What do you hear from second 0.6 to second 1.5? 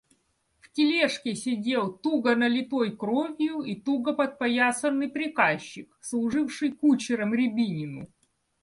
В тележке